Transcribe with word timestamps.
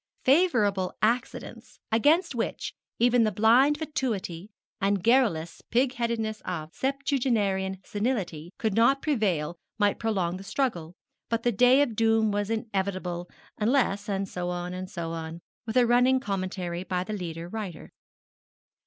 Favourable 0.23 0.93
accidents, 1.03 1.77
against 1.91 2.33
which 2.33 2.73
even 2.97 3.23
the 3.23 3.31
blind 3.31 3.77
fatuity 3.77 4.49
and 4.81 5.03
garrulous 5.03 5.61
pig 5.69 5.93
headedness 5.93 6.41
of 6.41 6.73
septuagenarian 6.73 7.77
senility 7.83 8.49
could 8.57 8.73
not 8.73 9.03
prevail 9.03 9.57
might 9.77 9.99
prolong 9.99 10.37
the 10.37 10.43
struggle; 10.43 10.95
but 11.29 11.43
the 11.43 11.51
day 11.51 11.83
of 11.83 11.95
doom 11.95 12.31
was 12.31 12.49
inevitable, 12.49 13.29
unless 13.59 14.09
and 14.09 14.27
so 14.27 14.49
on, 14.49 14.73
and 14.73 14.89
so 14.89 15.11
on, 15.11 15.39
with 15.67 15.77
a 15.77 15.85
running 15.85 16.19
commentary 16.19 16.83
by 16.83 17.03
the 17.03 17.13
leader 17.13 17.47
writer. 17.47 17.91